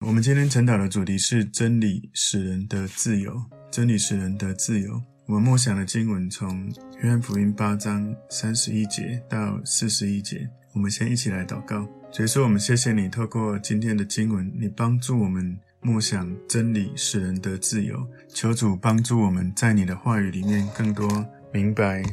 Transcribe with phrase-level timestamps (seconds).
[0.00, 3.42] 我们今天晨祷的主题是真理使人的自由。
[3.70, 5.02] 真理使人的自由。
[5.26, 6.72] 我们默想的经文从
[7.02, 10.48] 约翰福音八章三十一节到四十一节。
[10.74, 11.88] 我们先一起来祷告。
[12.12, 18.06] 所以说，我们谢谢你透过今天的经文，你帮助我们默想真理使人的自由。
[18.28, 22.04] 求主帮助我们在你的话语里面更多明白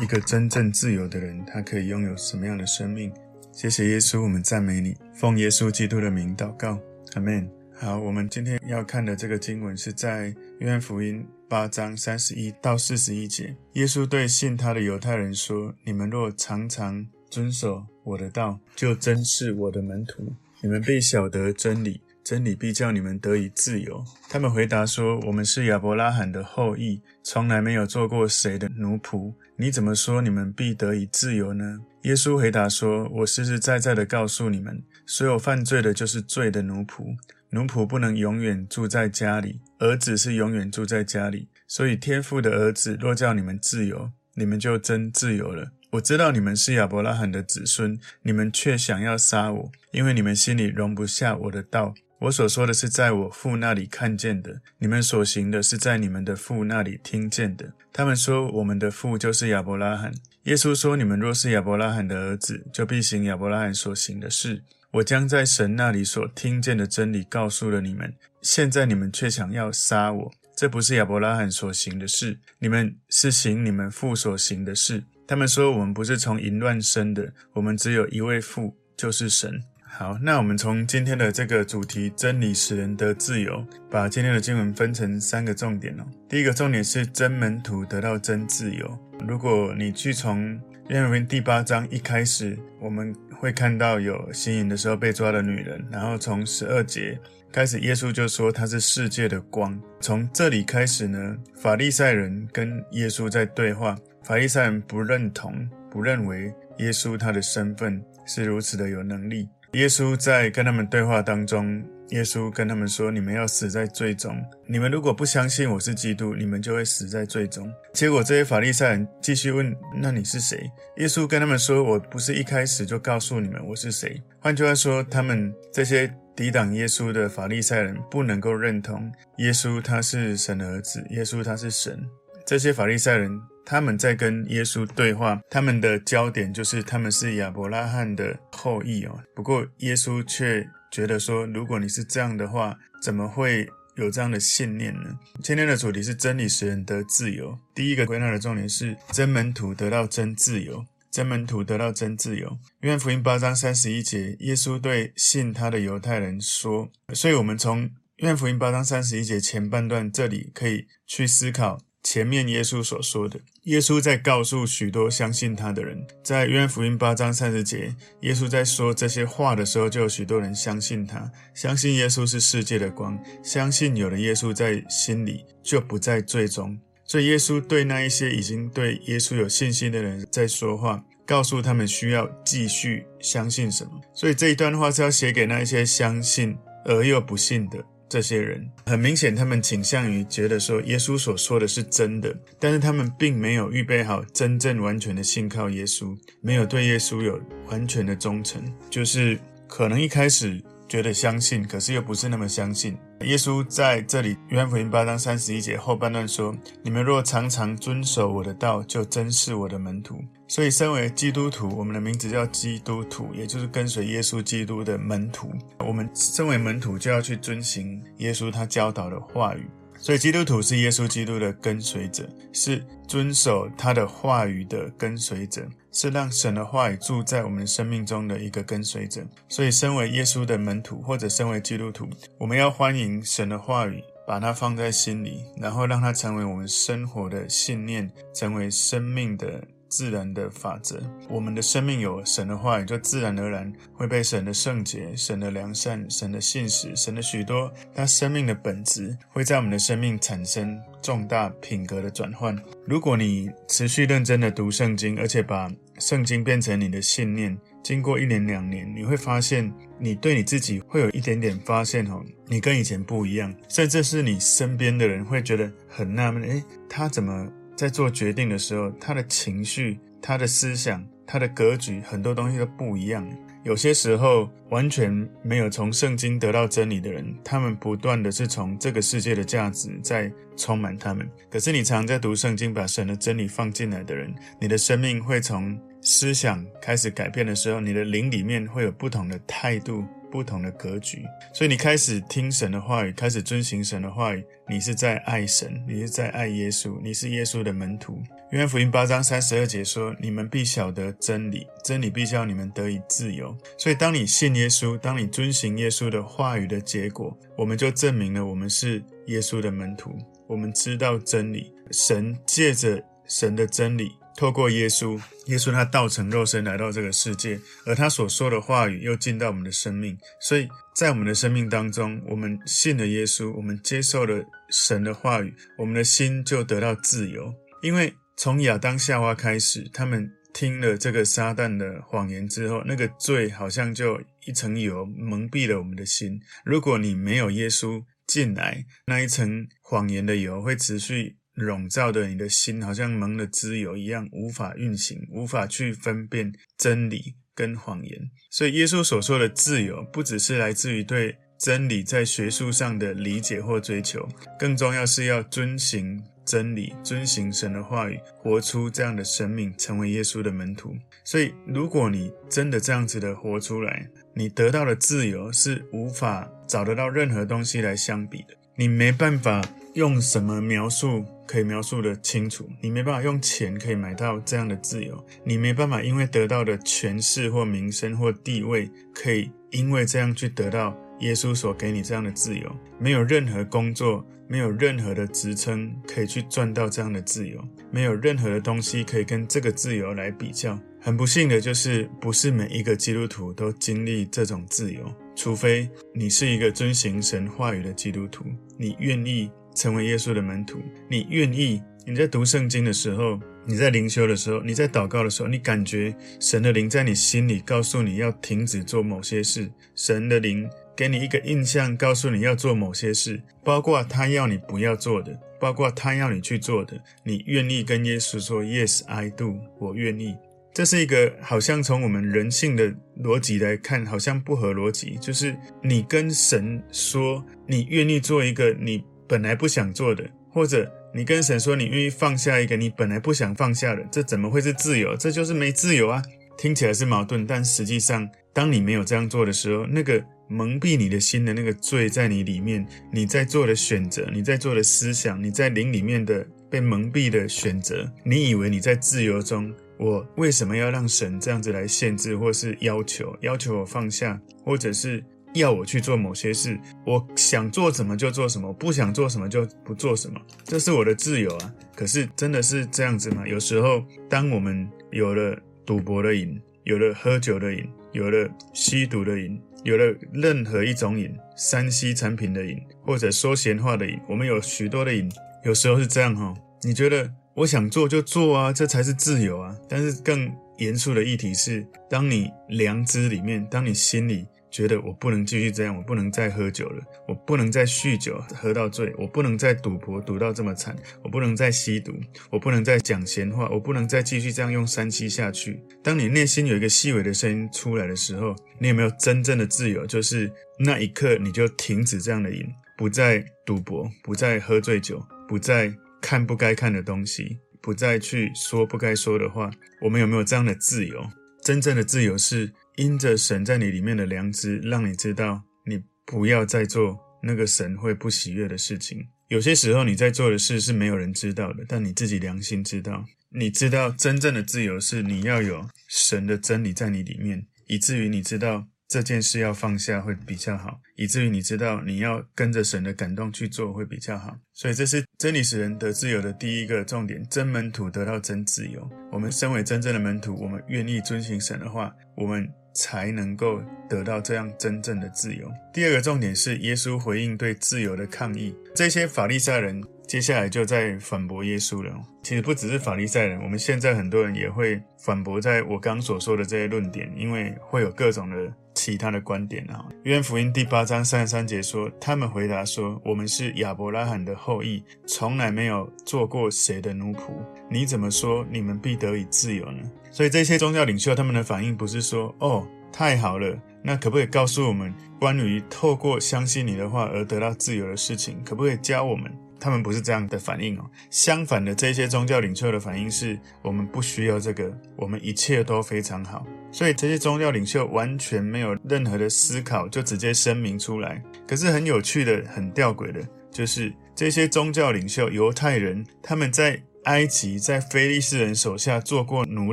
[0.00, 3.12] 一个真正自由的人，他可以拥有什么样的生命。
[3.52, 6.78] 谢谢耶稣，我们赞美你，奉耶稣基督的名祷告，
[7.14, 7.50] 阿门。
[7.74, 13.56] 好，我们今天要看的这个经文是在约翰福音八章三十一到四十一节。
[13.72, 20.32] 耶稣对信他的犹太人说：“你们若常常遵守我的道，就真是我的门徒。
[20.60, 29.34] 你们必晓得真理，真理必叫你们得以自由。”他们回答说：“我们是亚伯拉罕的后裔，从来没有做过谁的奴仆。
[29.56, 37.16] 你怎么说你们必得以自由呢？”耶稣回答说：“我实实在在的告诉你们，所有犯罪的，就是罪的奴仆。”
[37.50, 41.48] 奴仆不能永远住在家里，儿子是永远住在家里。
[41.66, 45.72] 所以天父的儿子若叫你们自由，你们就真自由了。
[45.90, 51.92] 我知道你们是亚伯拉罕的子孙，你们却想要杀我，因为你们心里容不下我的道。
[52.20, 57.72] 我所说的是在我父那里看见的，你们所行的是在你们的父那里听见的。
[57.92, 60.12] 他们说我们的父就是亚伯拉罕。
[60.42, 64.62] 耶稣说：你们若是亚伯拉罕的儿子，就必行亚伯拉罕所行的事。
[64.90, 75.02] 我将在神那里所听见的真理告诉了你们，现在你们却想要杀我，这不是亚伯拉罕所行的事，你们是行你们父所行的事。
[75.26, 79.62] 他们说，我们不是从淫乱生的，我们只有一位父，就是神。
[79.92, 86.04] 好，那我们从今天的这个主题“真理使人得自由”，把今天的经文分成三个重点哦。
[86.28, 88.98] 第一个重点是真门徒得到真自由。
[89.26, 97.20] 如果你去从约翰福音第八章一开始，我们会看到有行淫的时候被抓的女人，然后从十二节
[97.52, 99.78] 开始，耶稣就说他是世界的光。
[100.00, 109.46] 从这里开始呢，法利赛人跟耶稣在对话，法利赛人不认同，不认为耶稣他的身份是如此的有能力。
[109.74, 114.36] 耶稣在跟他们对话当中，耶稣跟他们说：“你们要死在罪中。
[114.66, 132.04] 你们如果不相信我是基督，你们就会死在罪中。”结果这些法利赛人继续问：“那你是谁？”耶稣跟他们说：“我不是一开始就告诉你们我是谁。”换句话说，他们这些抵挡耶稣的法利赛人不能够认同耶稣他是神的儿子，耶稣他是神。
[132.44, 133.40] 这些法利赛人。
[133.70, 139.16] 他们在跟耶稣对话，他们的焦点就是他们是亚伯拉罕的后裔哦。
[139.32, 145.16] 不过耶稣却觉得说，如果你是这样的话，怎么会有这样的信念呢？
[145.40, 147.56] 今天的主题是真理使人得自由。
[147.72, 152.58] 第一个归纳的重点是真门徒得到真自由，真门徒得到真自由。
[152.80, 161.78] 约翰福音八章三十一节，耶稣对信他的犹太人说，所以我们从约翰福音八章三十一节前半段这里可以去思考。
[162.02, 176.78] 前面耶稣所说的，耶稣在告诉许多相信他的人，在约翰福音八章三十节，耶稣在说这些话的时候，就有许多人相信他，相信耶稣是世界的光，相信有了耶稣在心里，就不在罪中。
[177.04, 183.92] 所以耶稣对那一些已经对耶稣有信心的人在说话，告诉他们需要继续相信什么。
[184.14, 187.84] 所以这一段话是要写给那一些相信而又不信的。
[188.10, 188.68] 这些人。
[188.84, 198.60] 很明显，他们倾向于觉得说耶稣所说的是真的，但是他们并没有预备好真正完全的信靠耶稣，没有对耶稣有完全的忠诚，
[198.90, 199.38] 就是
[199.68, 200.60] 可能一开始
[200.90, 202.98] 觉得相信，可是又不是那么相信。
[203.20, 206.52] 耶稣在这里，约翰福音八章三十一节后半段说
[206.82, 215.52] ：“你们若常常遵守我的道，就真是我的门徒。”所以，身为基督徒，我们的名字叫基督徒，也就是跟随耶稣基督的门徒。
[215.78, 219.70] 我们身为门徒，就要去遵行耶稣他教导的话语。
[220.02, 229.22] 所以，基督徒是耶稣基督的跟随者，是遵守他的话语的跟随者，是让神的话语住在我们生命中的一个跟随者。
[229.50, 232.08] 所以，身为耶稣的门徒，或者身为基督徒，
[232.38, 239.62] 我们要欢迎神的话语，把它放在心里，然后让它成为我们生活的信念，成为生命的。
[239.90, 252.56] 自然的法则，我们的生命有神的话语，就自然而然会被神的圣洁、神的良善、神的信实、神的许多他生命的本质，会在我们的生命产生重大品格的转换。
[252.86, 267.50] 如果你持续认真的读圣经，而且把圣经变成你的信念，经过一年两年，你会发现你对你自己会有一点点发现哦，你跟以前不一样，甚至是你身边的人会觉得很纳闷，诶，他怎么？
[267.80, 273.26] 在做决定的时候，他的情绪、他的思想、他的格局，很多东西都不一样。
[273.64, 281.26] 有些时候，完全没有从圣经得到真理的人，他们不断的是从这个世界的价值在充满他们。
[281.48, 284.30] 可是你常在读圣经，把神的真理放进来的人，
[284.60, 290.04] 你的生命会从思想开始改变的时候，你的灵里面会有不同的态度。
[290.30, 298.22] 不同的格局，所以你开始听神的话语，开始遵行神的话语，你是在爱神，你是在爱耶稣，你是耶稣的门徒。
[298.50, 310.16] 约翰福音八章三十二节说：“你们必晓得真理，真理必叫你们得以自由。”所以，当你信耶稣，当你遵行耶稣的话语的结果，我们就证明了我们是耶稣的门徒。
[310.48, 314.10] 我们知道真理，神借着神的真理。
[314.40, 327.52] 透过耶稣，耶稣他道成肉身来到这个世界，而他所说的话语又进到我们的生命，所以在我们的生命当中，我们信了耶稣，我们接受了神的话语，我们的心就得到自由。
[327.82, 336.40] 因为从亚当夏娃开始，他们听了这个撒旦的谎言之后，那个罪好像就一层油蒙蔽了我们的心。
[336.64, 341.36] 如果你没有耶稣进来，那一层谎言的油会持续。
[341.60, 348.30] 笼罩的你的心，好像蒙了脂油一样，无法运行，无法去分辨真理跟谎言。
[348.50, 354.26] 所以，耶稣所说的自由，不只是来自于对真理在学术上的理解或追求，
[354.58, 360.94] 更重要是要遵行真理，遵行神的话语，活出这样的生命，成为耶稣的门徒。
[361.22, 368.54] 所以，如果你真的这样子的活出来，你得到的自由是无法找得到任何东西来相比的。
[368.76, 369.62] 你没办法
[369.94, 382.70] 用什么描述可以描述得清楚，你没办法用钱可以买到这样的自由，你没办法因为得到的权势或名声或地位，可以因为这样去得到耶稣所给你这样的自由。
[383.00, 387.60] 没有任何工作，没有任何的职称可以去赚到这样的自由，
[387.90, 390.78] 没有任何的东西可以跟这个自由来比较。
[391.00, 395.00] 很不幸的就是，不是每一个基督徒都经历这种自由。
[395.34, 398.44] 除非你是一个遵行神话语的基督徒，
[398.76, 420.36] 你愿意成为耶稣的门徒，你愿意你在读圣经的时候，你在灵修的时候，你在祷告的时候，你感觉神的灵在你心里告诉你要停止做某些事，神的灵给你一个印象，告诉你要做某些事，包括他要你不要做的，包括他要你去做的，你愿意跟耶稣说 “Yes, I do”，我愿意。
[420.72, 425.18] 这是一个好像从我们人性的逻辑来看，好像不合逻辑。
[425.20, 435.16] 就是你跟神说你愿意做一个你本来不想做的，或者你跟神说你愿意放下一个你本来不想放下的，这怎么会是自由？
[435.16, 436.20] 这就是没自由啊！
[436.58, 449.72] 听起来是矛盾，但实际上，当你没有这样做的时候，那个蒙蔽你的心的那个罪在你里面，你在做的选择，你在做的思想，你在灵里面的被蒙蔽的选择，你以为你在自由中。
[449.96, 455.22] 我为什么要让神这样子来限制，或是要求要求我放下，或者是
[455.54, 456.78] 要我去做某些事？
[457.06, 461.74] 我想做什么就做什么，不想做什么就不做什么，这是我的自由啊！
[461.94, 463.46] 可是真的是这样子吗？
[463.46, 475.30] 有时候，当我们有了赌博的瘾，有了喝酒的瘾，有了吸毒的瘾，有了任何一种瘾，3C 产品的瘾，或者说闲话的瘾，我们有许多的瘾，
[475.64, 476.54] 有时候是这样哈。
[476.82, 477.30] 你觉得？
[477.52, 479.76] 我想做就做啊，这才是自由啊！
[479.88, 492.12] 但是更严肃的议题是，当你良知里面，当你心里觉得我不能继续这样，我不能再喝酒了，我不能再酗酒喝到醉，我不能再赌博赌到这么惨，我不能再吸毒，
[492.50, 495.82] 我不能再讲闲话，我不能再继续这样用三七下去。
[496.02, 500.06] 当你内心有一个细微的声音出来的时候，你有没有真正的自由？
[500.06, 502.64] 就是那一刻你就停止这样的瘾，
[502.96, 505.92] 不再赌博，不再喝醉酒，不再。
[506.22, 509.70] 看不该看的东西，不再去说不该说的话。
[510.02, 511.26] 我们有没有这样的自由？
[511.64, 519.26] 真正的自由是因着神在你里面的良知，让你知道你不要再做那个神会不喜悦的事情。
[519.48, 523.24] 有些时候你在做的事是没有人知道的，但你自己良心知道。
[523.48, 528.86] 你知道真正的自由是你要有神的真理在你里面，以至于你知道。
[529.10, 534.56] 这件事要放下会比较好，以至于你知道你要跟着神的感动去做会比较好。
[534.72, 539.10] 所以这是真理使人得自由的第一个重点，真门徒得到真自由。
[539.32, 545.70] 我们身为真正的门徒，我们愿意遵行神的话，我们才能够得到这样真正的自由。
[545.92, 548.74] 第二个重点是耶稣回应对自由的抗议。
[548.94, 552.12] 这些法利赛人接下来就在反驳耶稣了。
[552.42, 560.06] 其实不只是法利赛人，我们现在很多人也会反驳在我刚所说的这些论点，因为会有各种的其他的观点啊。
[560.24, 567.50] 约福音第八章三十三节说：“他们回答说，我们是亚伯拉罕的后裔，从来没有做过谁的奴仆。
[567.90, 569.98] 你怎么说你们必得以自由呢？”
[570.30, 578.62] 所以这些宗教领袖他们的反应不是说：“哦，太好了，那可不可以告诉我们关于透过相信你的话而得到自由的事情？
[578.64, 586.66] 可不可以教我们？”他们不是这样的反应哦，相反的，这些宗教领袖的反应是我们不需要这个，我们一切都非常好。
[586.92, 591.42] 所以这些宗教领袖完全没有任何的思考，就直接声明出来。
[591.66, 597.02] 可是很有趣的、很吊诡的，就是这些宗教领袖犹太人，他们在。
[597.24, 599.92] 埃及在非利士人手下做过奴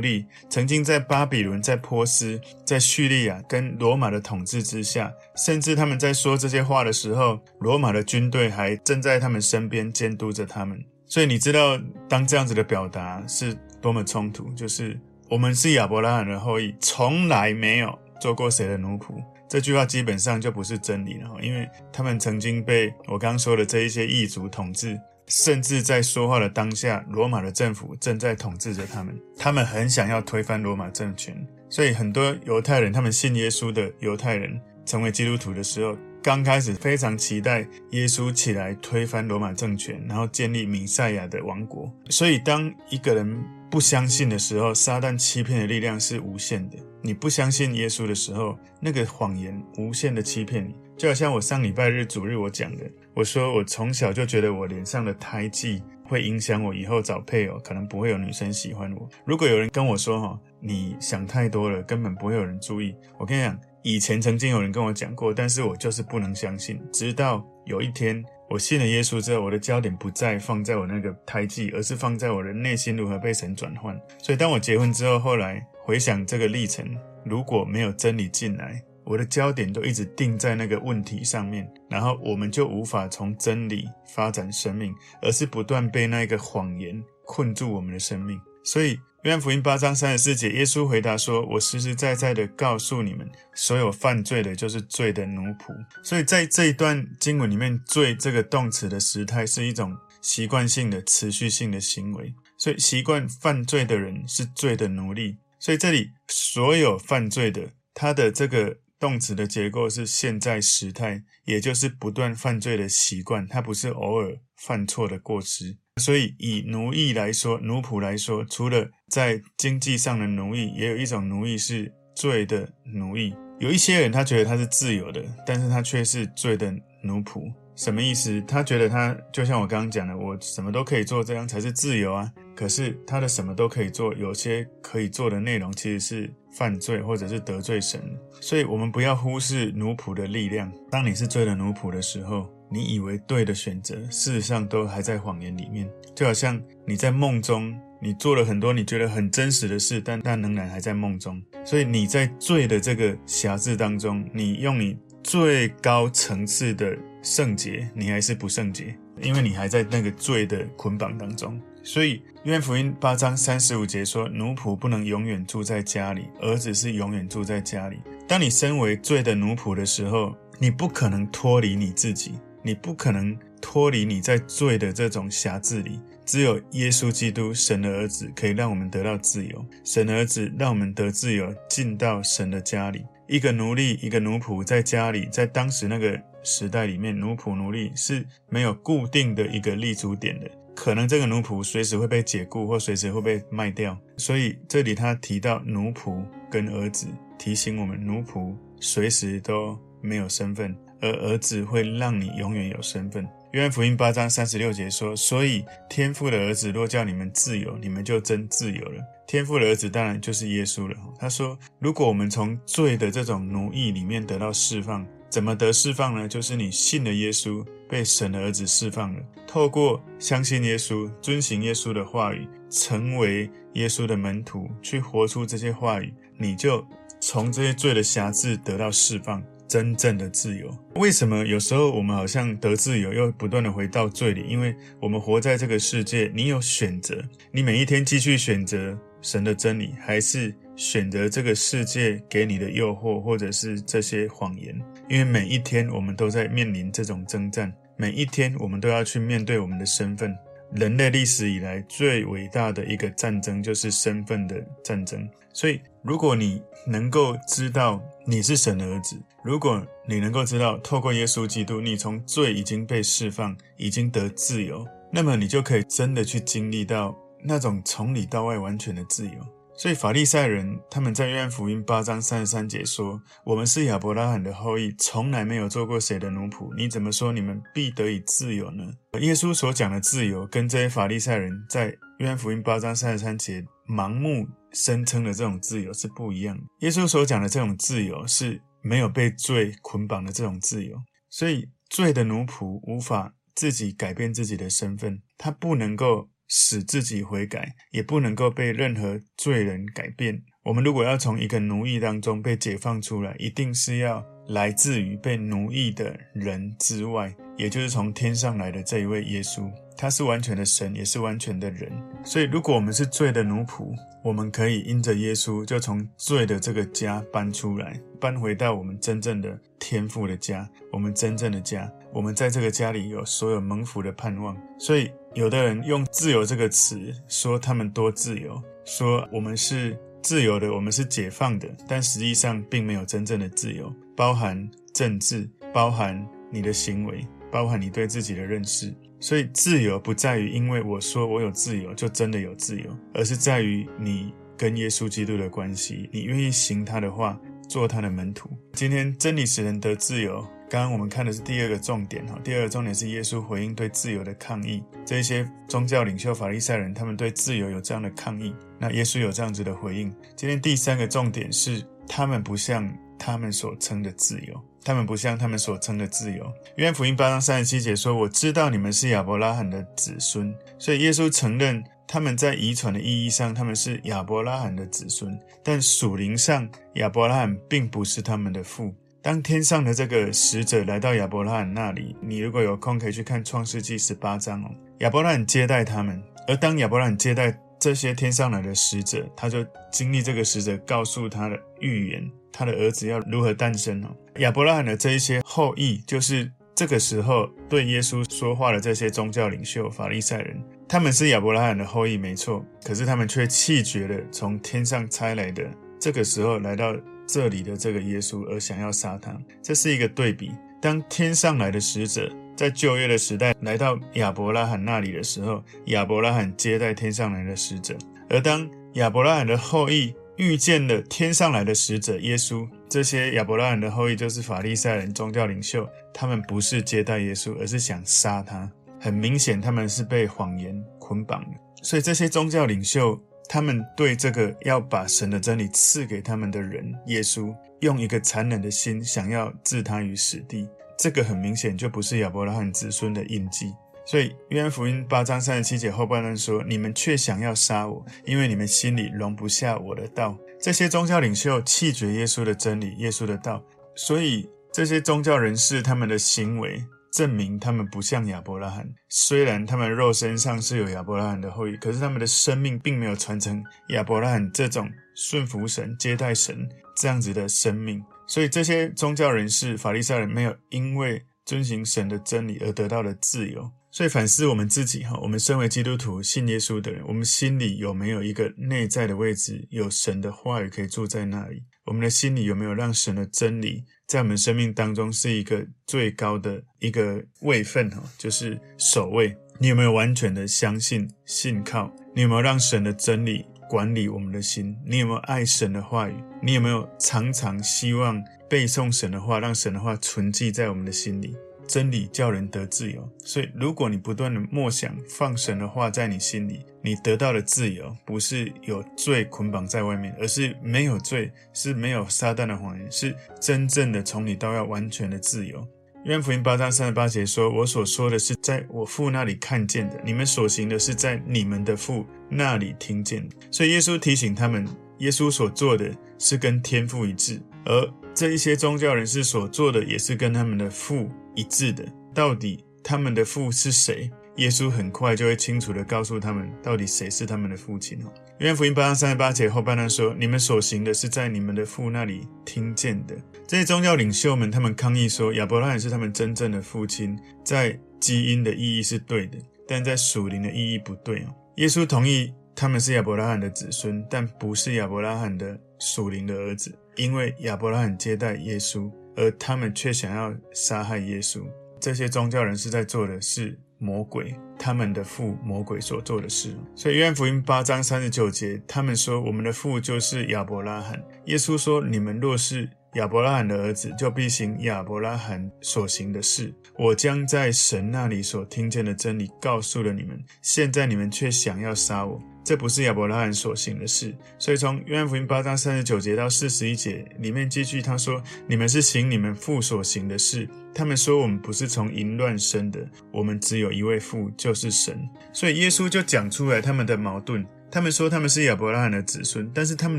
[0.00, 10.82] 隶，曾经在巴比伦、在波斯、在叙利亚跟罗马的统治之下，甚至他们在说这些话的时候，罗马的军队还正在他们身边监督着他们。
[11.06, 19.14] 所以你知道，当这样子的表达是多么冲突，就是我们是亚伯拉罕的后裔，从来没有做过谁的奴仆。
[19.48, 24.98] 这句话基本上就不是真理了，因为他们曾经被我刚刚说的这一些异族统治。
[25.28, 29.14] 甚至在说话的当下，罗马的政府正在统治着他们。
[29.36, 31.36] 他们很想要推翻罗马政权，
[31.68, 41.92] 所以很多犹太人，他们信耶稣的犹太人，成为基督徒的时候，刚开始非常期待耶稣起来推翻罗马政权，然后建立弥赛亚的王国。
[42.08, 43.38] 所以，当一个人
[43.70, 46.78] 不相信的时候，撒旦欺骗的力量是无限的。
[47.02, 50.74] 你不相信耶稣的时候，那个谎言无限的欺骗你。
[50.98, 52.82] 就好像我上礼拜日主日我讲的，
[53.14, 59.08] 我说我从小就觉得我脸上的胎记会影响我以后找配偶，可能不会有女生喜欢我。
[59.24, 62.92] 如果有人跟我说哈，你想太多了，根本不会有人注意。
[63.16, 66.82] 我跟你讲，以前曾经有人跟我讲过，但是我就是不能相信。
[66.92, 73.96] 直到有一天我信了耶稣之后，我的焦点不再放在我那个胎记，而是放在我的内心如何被神转换。
[74.20, 76.84] 所以当我结婚之后，后来回想这个历程，
[77.24, 78.82] 如果没有真理进来。
[79.08, 88.38] 我的焦点都一直定在那个问题上面，然后我们就无法从真理发展生命，而是不断被那个谎言困住我们的生命。
[88.62, 95.74] 所以，约翰福音八章三十四节，耶稣回答说：“我实实在在的告诉你们，所有犯罪的，就是罪的奴仆。”
[96.04, 102.34] 所以在这一段经文里面，“罪”这个动词的时态是一种习惯性的、持续性的行为。
[102.58, 105.38] 所以，习惯犯罪的人是罪的奴隶。
[105.58, 108.76] 所以，这里所有犯罪的，他的这个。
[108.98, 115.76] 动词的结构是现在时态，也就是不断犯罪的习惯，它不是偶尔犯错的过失。
[116.00, 123.34] 所以以奴役来说，奴仆来说，除了在经济上的奴役，也有一种奴役是罪的奴役。
[123.58, 127.52] 有一些人他觉得他是自由的，但是他却是罪的奴仆。
[127.74, 128.40] 什么意思？
[128.42, 132.32] 他觉得他就像我刚刚讲的，我什么都可以做，这样才是自由啊。
[132.58, 138.02] 可是他的什么都可以做，有些可以做的内容其实是犯罪或者是得罪神。
[138.40, 140.68] 所以我们不要忽视奴仆的力量。
[140.90, 145.88] 当你是罪的奴仆的时候，你以为对的选择，事实上都还在谎言里面。
[146.16, 151.40] 就好像你在梦中，你做了很多你觉得很真实的事，但但仍然还在梦中。
[151.64, 156.98] 所以你在罪的这个辖制当中，你用你最高层次的。
[157.20, 161.60] 圣洁，你还是不圣洁，因为你还在那个罪的捆绑当中。
[161.82, 167.98] 所以，约翰福音八章三十五节说：“奴仆不能永远住在家里，儿子是永远住在家里。”
[168.28, 172.32] 当你身为罪的奴仆的时候，你不可能脱离你自己，
[172.62, 175.98] 你不可能脱离你在罪的这种辖制里。
[176.26, 179.64] 只有耶稣基督，神的儿子，可以让我们得到自由。
[179.82, 183.06] 神的儿子让我们得自由，进到神的家里。
[183.26, 186.20] 一个奴隶，一个奴仆在家里，在当时那个。
[186.48, 193.96] 时代里面，奴仆奴隶是没有固定的一个立足点的，可能这个奴仆随时会被解雇，或随时会被卖掉。
[194.16, 197.06] 所以这里他提到奴仆跟儿子，
[197.38, 203.28] 提醒我们奴仆随时都没有身份，而儿子会让你永远有身份。
[203.52, 209.02] 约翰福音八章三十六节说：“所以天父的儿子若叫你们自由，你们就真自由了。
[209.26, 216.26] 天父的儿子当然就是耶稣了。”他说：“如果我们从罪的这种奴役里面得到释放。”怎么得释放呢？
[216.26, 219.20] 就是你信了耶稣，被神的儿子释放了。
[219.46, 226.86] 透过相信耶稣，遵行耶稣的话语，成为耶稣的门徒，去活出这些话语，你就
[227.20, 230.70] 从这些罪的辖制得到释放，真正的自由。
[230.96, 234.44] 为什么有时候我们好像得自由，又不断的回到罪里？
[234.48, 244.78] 因为我们活在这个世界，你有选择，你每一天继续选择神的真理，还是选择这个世界给你的诱惑，或者是这些谎言？
[245.08, 250.36] 因为每一天我们都在面临这种征战，每一天我们都要去面对我们的身份。
[250.72, 255.26] 人类历史以来最伟大的一个战争就是身份的战争。
[255.54, 269.32] 所以，如果你能够知道你是神的儿子，如果你能够知道透过耶稣基督，你从罪已经被释放，已经得自由，那么你就可以真的去经历到那种从里到外完全的自由。
[269.78, 276.74] 所以法利赛人他们在约翰福音八章三十三节说：“我们是亚伯拉罕的后裔，从来没有做过谁的奴仆。
[276.76, 278.84] 你怎么说你们必得以自由呢？”
[279.20, 286.64] 耶稣所讲的自由，跟这些法利赛人在约翰福音八章三十三节盲目声称的这种自由是不一样的。
[286.80, 291.00] 耶稣所讲的这种自由，是没有被罪捆绑的这种自由。
[291.30, 296.28] 所以罪的奴仆无法自己改变自己的身份，他不能够。
[296.48, 300.42] 使自己悔改，也不能够被任何罪人改变。
[300.64, 309.70] 我们如果要从一个奴役当中被解放出来，一定是要来自于被奴役的人之外，也就是从天上来的这一位耶稣。
[309.96, 311.90] 他是完全的神，也是完全的人。
[312.24, 321.90] 所以，如果我们是罪的奴仆，我们可以因着耶稣，就从罪的这个家搬出来，搬回到我们真正的天父的家，我们真正的家。
[322.12, 324.56] 我们在这个家里有所有蒙福的盼望。
[324.78, 325.10] 所以。
[325.34, 338.92] 有的人用“自由”这个词说他们多自由，说我们是自由的，我们是解放的，但实际上并没有真正的自由，包含政治，包含你的行为，包含你对自己的认识。
[339.20, 348.48] 所以，自由不在于因为我说我有自由就真的有自由，而是在于你跟耶稣基督的关系，你愿意行他的话，做他的门徒。
[348.72, 350.44] 今天真理使人得自由。
[350.70, 354.82] 刚刚我们看的是第二个重点哈，第二个重点是耶稣回应对自由的抗议。
[355.04, 360.14] 这些宗教领袖法利赛人，他们对自由有这样的抗议，那耶稣有这样子的回应。
[360.36, 362.86] 今天第三个重点是，他们不像
[363.18, 366.52] 他们所称的自由，他们不像他们所称的自由。
[366.76, 378.94] 约翰福音八章三十七节说：“我知道你们是亚伯拉罕的子孙。”所以耶稣承认他们在遗传的意义上，他们是亚伯拉罕的子孙，但属灵上，亚伯拉罕并不是他们的父。
[379.28, 384.70] 当天上的这个使者来到亚伯拉罕那里，你如果有空可以去看创世纪十八章哦。
[385.00, 394.08] 亚伯拉罕接待他们，而当亚伯拉罕接待这些天上来的使者，他就经历这个使者告诉他的预言，他的儿子要如何诞生哦。
[394.36, 405.68] 亚伯拉罕的这一些后裔，就是这个时候对耶稣说话的这些宗教领袖法利赛人，他们是亚伯拉罕的后裔没错，可是他们却弃绝了从天上差来的，
[406.00, 406.96] 这个时候来到。
[407.28, 410.50] 这里的这个耶稣，而想要杀他，这是一个对比。
[410.80, 417.94] 当天上来的使者在旧约的时代来到亚伯拉罕那里的时候，亚伯拉罕接待天上来的使者；
[418.30, 428.70] 而当亚伯拉罕的后裔遇见了天上来的使者耶稣，这些亚伯拉罕的后裔就是法利赛人、宗教领袖，他们不是接待耶稣，而是想杀他。
[429.00, 431.50] 很明显，他们是被谎言捆绑的。
[431.82, 433.20] 所以这些宗教领袖。
[433.48, 443.72] 他们对这个要把神的真理赐给他们的人，耶稣用一个残忍的心想要置他于死地，这个很明显就不是亚伯拉罕子孙的印记。
[444.04, 453.62] 所以约翰福音八章三十七节后半段说：“你们却想要杀我，因为你们心里容不下我的道。”这些宗教领袖弃绝耶稣的真理，耶稣的道，
[453.94, 456.82] 所以这些宗教人士他们的行为。
[457.18, 468.00] 证明他们不像亚伯拉罕，虽然他们肉身上是有亚伯拉罕的后裔，可是他们的生命并没有传承亚伯拉罕这种顺服神、接待神这样子的生命。
[468.28, 473.68] 所以这些宗教人士、法利赛人没有因为遵行神的真理而得到了自由。
[473.90, 481.64] 所以反思我们自己哈，我们身为基督徒、信耶稣的人，我们心里有没有一个内在的位置，有神的话语可以住在那里？
[481.86, 489.36] 我们的心里有没有让神的真理在我们生命当中是一个最高的一个位份哈，就是守卫。
[489.58, 491.92] 你有没有完全的相信、信靠？
[492.14, 494.74] 你有没有让神的真理管理我们的心？
[494.86, 496.14] 你有没有爱神的话语？
[496.42, 498.18] 你有没有常常希望
[498.48, 501.36] 背诵神的话，让神的话存记在我们的心里？
[501.68, 515.62] 真理叫人得自由，所以如果你不断的默想放神的话在你心里，你得到的自由不是有罪捆绑在外面，而是没有罪，是没有撒旦的谎言，是真正的从里到外完全的自由。
[516.04, 524.66] 约翰福音八章三十八节说：“我所说的是在我父那里看见的，你们所行的是在你们的父那里听见的。”所以耶稣提醒他们，
[524.98, 531.08] 耶稣所做的是跟天父一致，而这一些宗教人士所做的也是跟他们的父。
[531.36, 534.10] 一致的，到底他们的父是谁？
[534.38, 538.12] 耶稣很快就会清楚地告诉他们，到底谁是他们的父亲哦。
[538.40, 547.16] 约翰福音八章三十八节后半段说：“你们所行的是在你们的父那里听见的。”这些宗教领袖们，他们抗议说，亚伯拉罕是他们真正的父亲。
[547.44, 551.24] 在基因的意义是对的，但在属灵的意义不对。
[551.58, 561.40] 耶稣同意他们是亚伯拉罕的子孙，但不是亚伯拉罕的属灵的儿子，因为亚伯拉罕接待耶稣，而他们却想要杀害耶稣。
[561.80, 566.56] 这些宗教人士在做的是魔鬼他们的父魔鬼所做的事。
[566.74, 571.00] 所以约翰福音八章三十九节，他们说我们的父就是亚伯拉罕。
[571.26, 576.52] 耶稣说：你们若是亚伯拉罕的儿子，就必行亚伯拉罕所行的事。
[576.76, 584.12] 我将在神那里所听见的真理告诉了你们，现在你们却想要杀我，这不是亚伯拉罕所行的事。
[584.38, 590.48] 所以从约翰福音八章三十九节到四十一节里面继续他说：你们是行你们父所行的事。
[590.74, 595.08] 他们说我们不是从淫乱生的，我们只有一位父，就是神。
[595.32, 597.46] 所以耶稣就讲出来他们的矛盾。
[597.70, 599.98] 他们说他们是亚伯拉罕的子孙，但是他们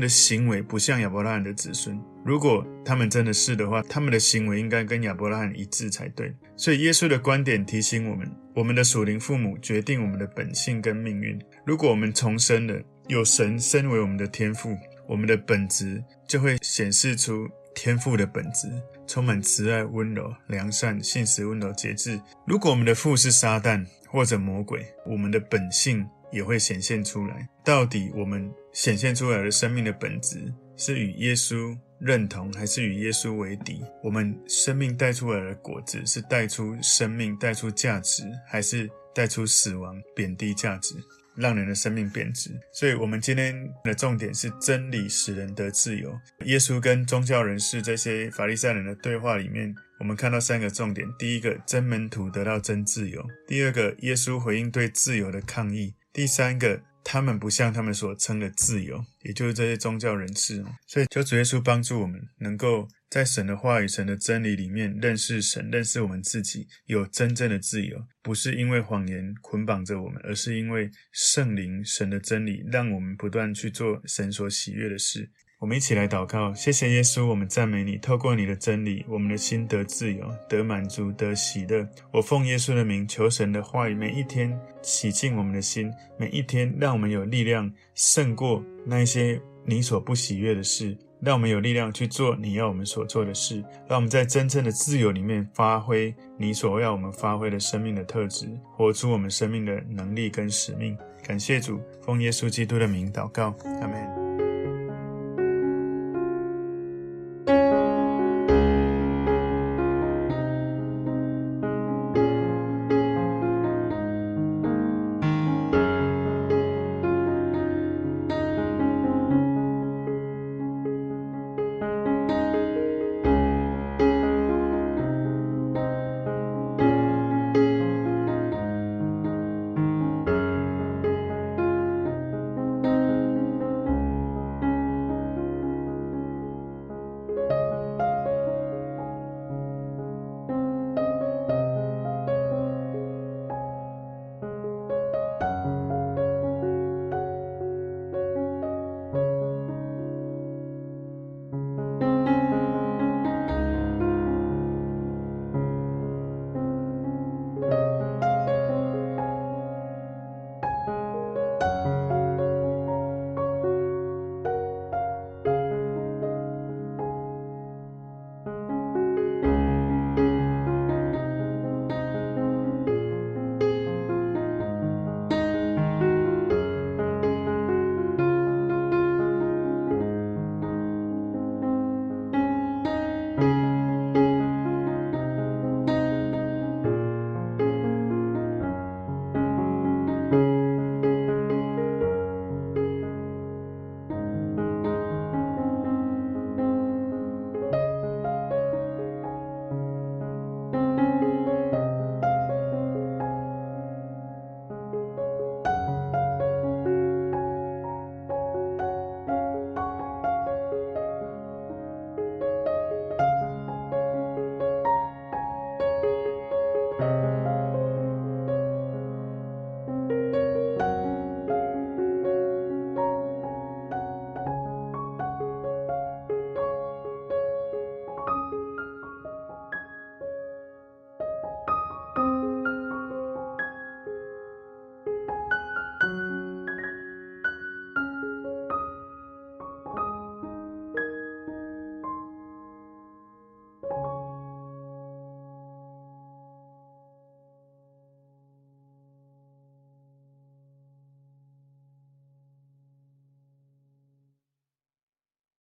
[0.00, 1.96] 的行为不像亚伯拉罕的子孙。
[2.24, 6.34] 如果他们真的是的话，他们的行为应该跟亚伯拉罕一致才对。
[6.56, 11.38] 所以耶稣的观点提醒我们：我们的属灵父母决定我们的本性跟命运。
[11.64, 14.76] 如果我们重生了，有神身为我们的天赋，
[15.08, 18.68] 我们的本质就会显示出天赋的本质，
[19.06, 22.20] 充满慈爱、温柔、良善、信实、温柔、节制。
[22.46, 26.06] 如果我们的父是撒旦或者魔鬼，我们的本性。
[26.32, 27.48] 也会显现出来。
[27.64, 33.84] 到底我们显现出来的生命的本质是与耶稣认同，还是与耶稣为敌？
[34.02, 40.94] 我们生命带出来的果子是带出生命、带出价值，还是带出死亡、贬低价值，
[41.36, 42.50] 让人的生命贬值？
[42.72, 46.18] 所以，我们今天的重点是真理使人得自由。
[46.46, 55.94] 耶稣跟宗教人士这些法利赛人的对话里面，我们看到三个重点：第一个，真门徒得到真自由；第二个，耶稣回应对自由的抗议。
[56.12, 56.80] 第三个，
[57.12, 60.64] 他们不像他们所称的自由，也就是这些宗教人士。
[60.86, 68.06] 所以，求主耶稣帮助我们，能够在神的话语、神的真理里面认识神，认识我们自己，有真正的自由。
[68.22, 75.28] 不是因为谎言捆绑着我们，而是因为圣灵、神的真理，让我们不断去做神所喜悦的事。
[75.60, 77.98] 我们一起来祷告，谢谢耶稣，我们赞美你。
[77.98, 81.86] 透过你的真理，我们的心得自由，得满足，得喜乐。
[82.10, 100.96] 我奉耶稣的名，求神的话语每一天洗净我们的心，每一天让我们有力量胜过那些你所不喜悦的事，让我们有力量去做你要我们所做的事，让我们在真正的自由里面发挥你所要我们发挥的生命的特质，活出我们生命的能力跟使命。
[101.22, 104.19] 感谢主，奉耶稣基督的名祷告，阿门。